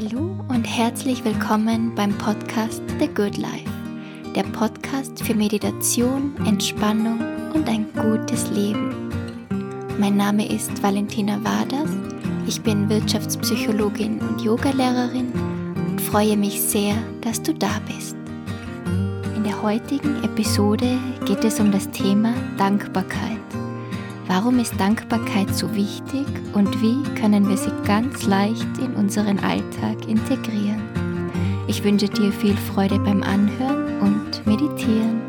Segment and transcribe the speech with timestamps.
[0.00, 3.68] Hallo und herzlich willkommen beim Podcast The Good Life,
[4.36, 7.18] der Podcast für Meditation, Entspannung
[7.52, 9.10] und ein gutes Leben.
[9.98, 11.90] Mein Name ist Valentina Waders,
[12.46, 15.32] ich bin Wirtschaftspsychologin und Yogalehrerin
[15.74, 18.16] und freue mich sehr, dass du da bist.
[19.34, 23.47] In der heutigen Episode geht es um das Thema Dankbarkeit.
[24.28, 30.06] Warum ist Dankbarkeit so wichtig und wie können wir sie ganz leicht in unseren Alltag
[30.06, 30.82] integrieren?
[31.66, 35.22] Ich wünsche dir viel Freude beim Anhören und Meditieren.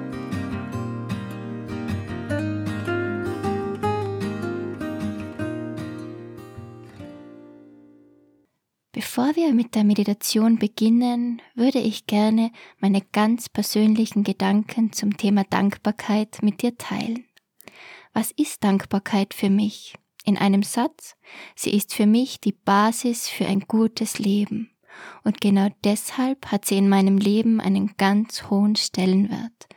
[8.91, 15.45] Bevor wir mit der Meditation beginnen, würde ich gerne meine ganz persönlichen Gedanken zum Thema
[15.45, 17.29] Dankbarkeit mit dir teilen.
[18.20, 19.96] Was ist Dankbarkeit für mich?
[20.26, 21.16] In einem Satz,
[21.55, 24.71] sie ist für mich die Basis für ein gutes Leben.
[25.24, 29.70] Und genau deshalb hat sie in meinem Leben einen ganz hohen Stellenwert.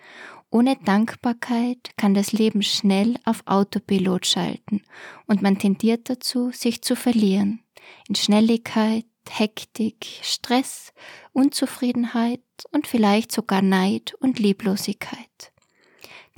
[0.51, 4.83] Ohne Dankbarkeit kann das Leben schnell auf Autopilot schalten
[5.29, 7.63] und man tendiert dazu, sich zu verlieren.
[8.09, 10.93] In Schnelligkeit, Hektik, Stress,
[11.33, 15.53] Unzufriedenheit und vielleicht sogar Neid und Lieblosigkeit.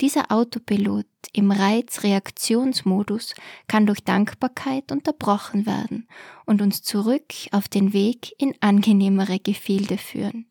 [0.01, 3.33] Dieser Autopilot im Reizreaktionsmodus
[3.67, 6.07] kann durch Dankbarkeit unterbrochen werden
[6.45, 10.47] und uns zurück auf den Weg in angenehmere Gefilde führen.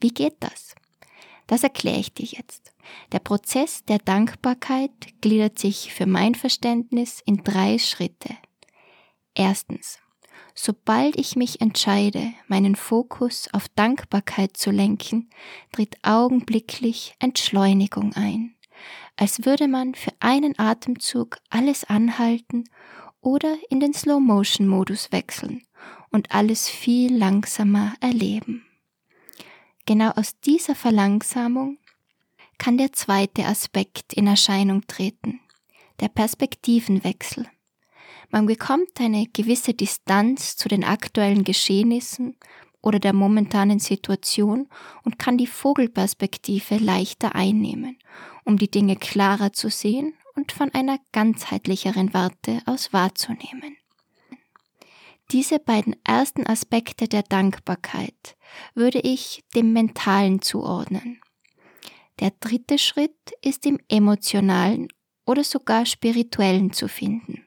[0.00, 0.74] Wie geht das?
[1.46, 2.72] Das erkläre ich dir jetzt.
[3.12, 4.90] Der Prozess der Dankbarkeit
[5.20, 8.36] gliedert sich für mein Verständnis in drei Schritte.
[9.34, 9.98] Erstens.
[10.56, 15.28] Sobald ich mich entscheide, meinen Fokus auf Dankbarkeit zu lenken,
[15.72, 18.54] tritt augenblicklich Entschleunigung ein
[19.16, 22.64] als würde man für einen Atemzug alles anhalten
[23.20, 25.62] oder in den Slow-Motion-Modus wechseln
[26.10, 28.66] und alles viel langsamer erleben.
[29.86, 31.78] Genau aus dieser Verlangsamung
[32.58, 35.40] kann der zweite Aspekt in Erscheinung treten,
[36.00, 37.46] der Perspektivenwechsel.
[38.30, 42.36] Man bekommt eine gewisse Distanz zu den aktuellen Geschehnissen
[42.80, 44.68] oder der momentanen Situation
[45.04, 47.98] und kann die Vogelperspektive leichter einnehmen,
[48.44, 53.76] um die Dinge klarer zu sehen und von einer ganzheitlicheren Warte aus wahrzunehmen.
[55.30, 58.36] Diese beiden ersten Aspekte der Dankbarkeit
[58.74, 61.20] würde ich dem Mentalen zuordnen.
[62.20, 64.88] Der dritte Schritt ist im emotionalen
[65.24, 67.46] oder sogar spirituellen zu finden.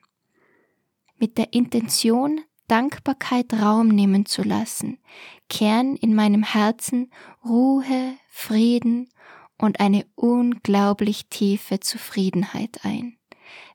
[1.19, 4.99] Mit der Intention, Dankbarkeit Raum nehmen zu lassen,
[5.47, 7.11] kehren in meinem Herzen
[7.45, 9.09] Ruhe, Frieden
[9.57, 13.17] und eine unglaublich tiefe Zufriedenheit ein.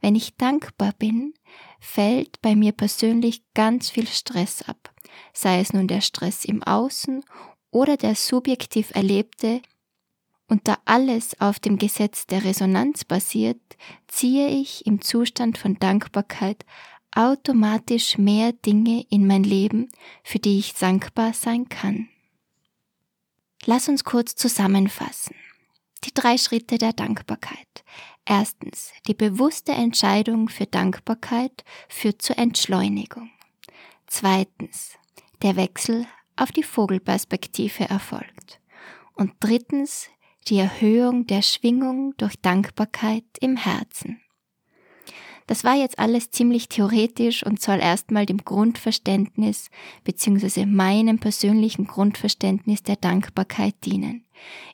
[0.00, 1.34] Wenn ich dankbar bin,
[1.81, 4.94] fällt bei mir persönlich ganz viel Stress ab,
[5.32, 7.25] sei es nun der Stress im Außen
[7.70, 9.62] oder der subjektiv erlebte,
[10.48, 16.66] und da alles auf dem Gesetz der Resonanz basiert, ziehe ich im Zustand von Dankbarkeit
[17.14, 19.88] automatisch mehr Dinge in mein Leben,
[20.22, 22.09] für die ich dankbar sein kann.
[23.64, 25.34] Lass uns kurz zusammenfassen.
[26.05, 27.85] Die drei Schritte der Dankbarkeit.
[28.25, 33.31] Erstens, die bewusste Entscheidung für Dankbarkeit führt zur Entschleunigung.
[34.07, 34.97] Zweitens,
[35.43, 38.61] der Wechsel auf die Vogelperspektive erfolgt.
[39.15, 40.09] Und drittens,
[40.49, 44.21] die Erhöhung der Schwingung durch Dankbarkeit im Herzen.
[45.47, 49.71] Das war jetzt alles ziemlich theoretisch und soll erstmal dem Grundverständnis
[50.05, 50.67] bzw.
[50.67, 54.25] meinem persönlichen Grundverständnis der Dankbarkeit dienen.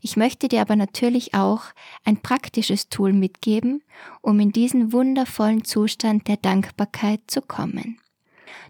[0.01, 1.62] Ich möchte dir aber natürlich auch
[2.05, 3.83] ein praktisches Tool mitgeben,
[4.23, 8.00] um in diesen wundervollen Zustand der Dankbarkeit zu kommen.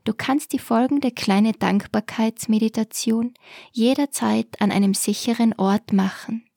[0.05, 3.35] Du kannst die folgende kleine Dankbarkeitsmeditation
[3.73, 6.48] jederzeit an einem sicheren Ort machen.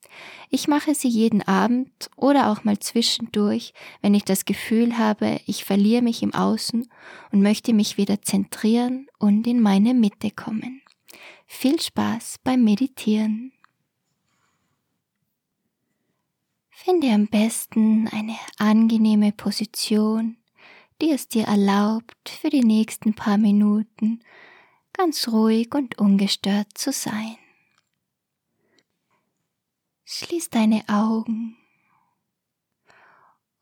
[0.50, 5.64] Ich mache sie jeden Abend oder auch mal zwischendurch, wenn ich das Gefühl habe, ich
[5.64, 6.88] verliere mich im Außen
[7.30, 10.82] und möchte mich wieder zentrieren und in meine Mitte kommen.
[11.46, 13.52] Viel Spaß beim Meditieren.
[16.70, 20.36] Finde am besten eine angenehme Position,
[21.00, 24.20] die es dir erlaubt, für die nächsten paar Minuten
[24.92, 27.36] ganz ruhig und ungestört zu sein.
[30.14, 31.56] Schließ deine Augen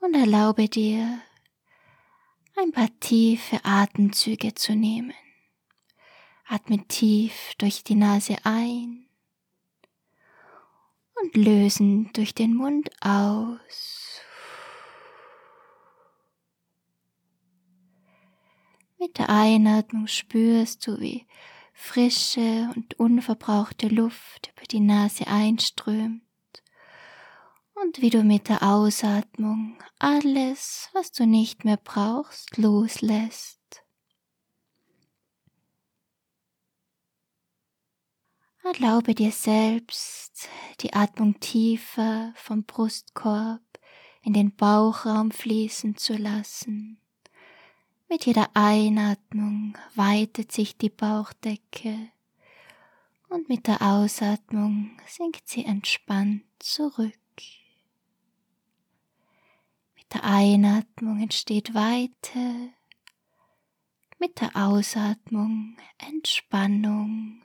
[0.00, 1.22] und erlaube dir,
[2.56, 5.14] ein paar tiefe Atemzüge zu nehmen.
[6.48, 9.06] Atme tief durch die Nase ein
[11.22, 14.20] und lösen durch den Mund aus.
[18.98, 21.28] Mit der Einatmung spürst du, wie
[21.72, 26.24] frische und unverbrauchte Luft über die Nase einströmt
[27.82, 33.58] und wie du mit der Ausatmung alles, was du nicht mehr brauchst, loslässt.
[38.62, 40.48] Erlaube dir selbst,
[40.80, 43.62] die Atmung tiefer vom Brustkorb
[44.22, 47.00] in den Bauchraum fließen zu lassen.
[48.08, 52.10] Mit jeder Einatmung weitet sich die Bauchdecke
[53.28, 57.19] und mit der Ausatmung sinkt sie entspannt zurück.
[60.12, 62.72] Der Einatmung entsteht Weite,
[64.18, 67.42] mit der Ausatmung Entspannung.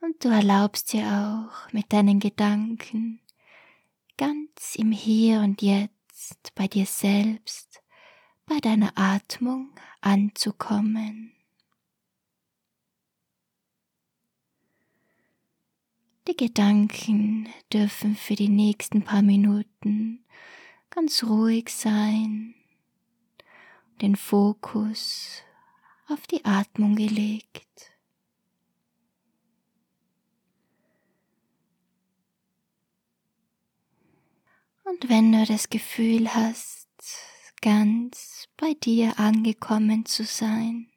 [0.00, 3.20] Und du erlaubst dir auch mit deinen Gedanken
[4.16, 7.82] ganz im Hier und Jetzt bei dir selbst,
[8.46, 9.70] bei deiner Atmung
[10.00, 11.37] anzukommen.
[16.28, 20.22] Die Gedanken dürfen für die nächsten paar Minuten
[20.90, 22.54] ganz ruhig sein,
[24.02, 25.42] den Fokus
[26.06, 27.64] auf die Atmung gelegt.
[34.84, 36.88] Und wenn du das Gefühl hast,
[37.62, 40.90] ganz bei dir angekommen zu sein,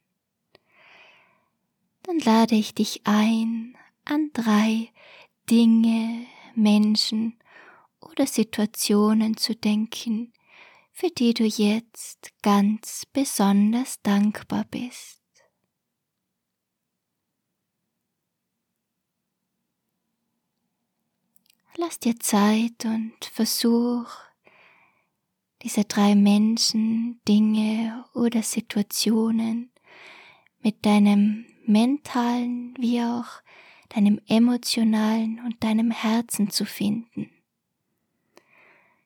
[2.04, 3.78] dann lade ich dich ein,
[4.12, 4.90] an drei
[5.50, 7.40] Dinge, Menschen
[8.02, 10.34] oder Situationen zu denken,
[10.92, 15.22] für die du jetzt ganz besonders dankbar bist.
[21.78, 24.07] Lass dir Zeit und versuch,
[25.62, 29.72] diese drei Menschen, Dinge oder Situationen
[30.60, 33.42] mit deinem mentalen wie auch
[33.94, 37.30] deinem emotionalen und deinem Herzen zu finden.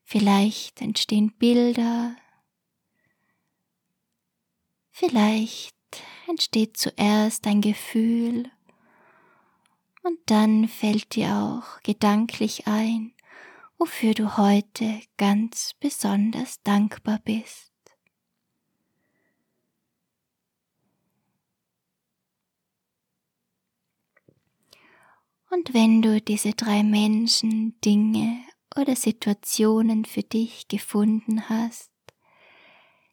[0.04, 2.16] Vielleicht entstehen Bilder,
[4.90, 5.74] vielleicht
[6.28, 8.50] entsteht zuerst ein Gefühl
[10.04, 13.12] und dann fällt dir auch gedanklich ein,
[13.78, 17.75] wofür du heute ganz besonders dankbar bist.
[25.56, 28.44] Und wenn du diese drei Menschen, Dinge
[28.78, 31.90] oder Situationen für dich gefunden hast,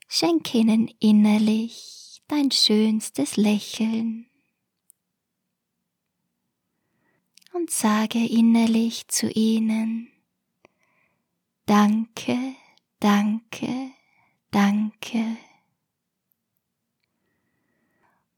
[0.10, 4.28] schenke ihnen innerlich dein schönstes Lächeln
[7.54, 10.10] und sage innerlich zu ihnen,
[11.66, 12.56] Danke,
[13.00, 13.92] danke,
[14.52, 15.38] danke.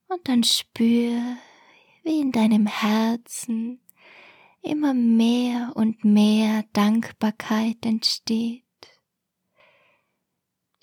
[0.10, 1.38] Und dann spür,
[2.04, 3.82] wie in deinem Herzen
[4.66, 8.64] immer mehr und mehr Dankbarkeit entsteht.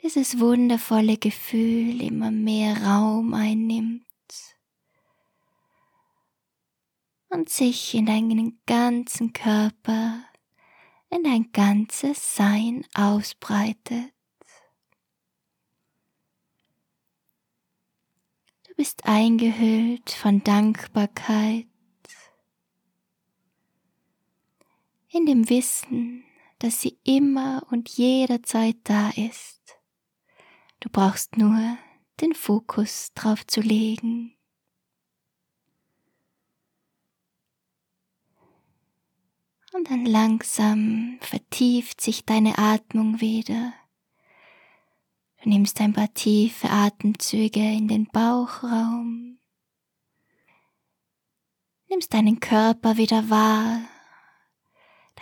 [0.02, 4.02] Dieses wundervolle Gefühl immer mehr Raum einnimmt
[7.29, 10.25] und sich in deinen ganzen Körper,
[11.11, 14.12] in dein ganzes Sein ausbreitet.
[18.69, 21.67] Du bist eingehüllt von Dankbarkeit,
[25.13, 26.25] in dem Wissen,
[26.59, 29.61] dass sie immer und jederzeit da ist.
[30.81, 31.77] Du brauchst nur
[32.21, 34.35] den Fokus drauf zu legen.
[39.75, 43.73] Und dann langsam vertieft sich deine Atmung wieder.
[45.43, 49.39] Du nimmst ein paar tiefe Atemzüge in den Bauchraum.
[51.89, 53.81] Nimmst deinen Körper wieder wahr,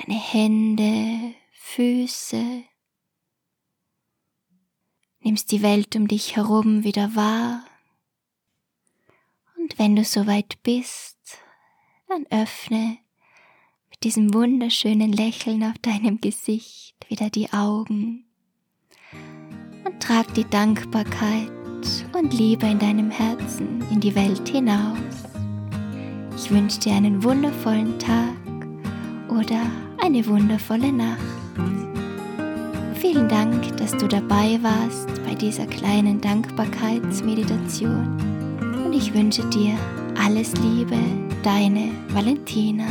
[0.01, 2.65] deine Hände, Füße.
[5.21, 7.65] Nimmst die Welt um dich herum wieder wahr.
[9.57, 11.19] Und wenn du soweit bist,
[12.09, 12.99] dann öffne
[14.03, 18.25] diesem wunderschönen Lächeln auf deinem Gesicht wieder die Augen
[19.85, 21.51] und trag die Dankbarkeit
[22.15, 24.99] und Liebe in deinem Herzen in die Welt hinaus.
[26.35, 28.37] Ich wünsche dir einen wundervollen Tag
[29.29, 29.61] oder
[30.03, 31.21] eine wundervolle Nacht.
[32.95, 38.19] Vielen Dank, dass du dabei warst bei dieser kleinen Dankbarkeitsmeditation
[38.85, 39.77] und ich wünsche dir
[40.23, 40.99] alles Liebe,
[41.43, 42.87] deine Valentina.